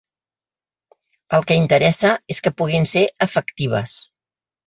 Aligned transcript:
El 1.39 1.43
que 1.51 1.57
interessa 1.65 2.13
és 2.35 2.41
que 2.47 2.53
puguin 2.61 2.89
ser 2.95 3.05
efectives. 3.29 3.99